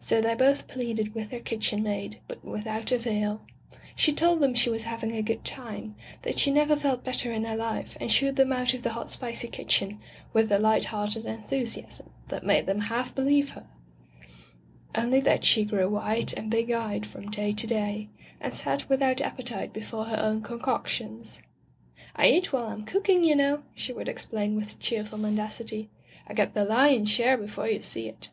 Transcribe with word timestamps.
So 0.00 0.20
they 0.20 0.34
both 0.34 0.66
pleaded 0.66 1.14
with 1.14 1.30
their 1.30 1.38
kitchen 1.38 1.84
maid, 1.84 2.18
but 2.26 2.44
without 2.44 2.90
avail. 2.90 3.42
She 3.94 4.12
told 4.12 4.40
them 4.40 4.52
she 4.52 4.68
was 4.68 4.82
having 4.82 5.14
a 5.14 5.22
good 5.22 5.44
time, 5.44 5.94
that 6.22 6.40
she 6.40 6.50
never 6.50 6.74
felt 6.74 7.04
better 7.04 7.30
in 7.32 7.44
her 7.44 7.54
life 7.54 7.96
and 8.00 8.10
shooed 8.10 8.34
them 8.34 8.52
out 8.52 8.74
of 8.74 8.82
the 8.82 8.94
hot 8.94 9.12
spicy 9.12 9.46
kitchen 9.46 10.00
with 10.32 10.50
a 10.50 10.58
light 10.58 10.86
hearted 10.86 11.24
en 11.24 11.44
thusiasm 11.44 12.10
that 12.26 12.44
made 12.44 12.66
them 12.66 12.80
half 12.80 13.14
believe 13.14 13.50
her,— 13.50 13.68
only 15.02 15.20
that 15.20 15.44
she 15.44 15.64
grew 15.64 15.88
white 15.88 16.32
and 16.32 16.50
big 16.50 16.72
eyed 16.72 17.06
from 17.06 17.30
day 17.30 17.52
to 17.52 17.66
day, 17.68 18.08
and 18.40 18.54
sat 18.56 18.88
without 18.88 19.20
appetite 19.20 19.72
before 19.72 20.06
her 20.06 20.18
own 20.18 20.42
concoctions. 20.42 21.40
"I 22.16 22.26
eat 22.26 22.52
while 22.52 22.76
Fm 22.76 22.88
cook 22.88 23.08
ing, 23.08 23.22
you 23.22 23.36
know," 23.36 23.62
she 23.76 23.92
would 23.92 24.08
explain 24.08 24.56
with 24.56 24.80
cheerful 24.80 25.18
mendacity. 25.18 25.90
"I 26.26 26.34
get 26.34 26.54
the 26.54 26.64
lion's 26.64 27.10
share 27.10 27.38
before 27.38 27.68
you 27.68 27.80
see 27.82 28.08
it." 28.08 28.30